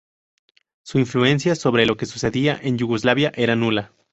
[0.81, 3.91] Su influencia sobre lo que sucedía en Yugoslavia era nula.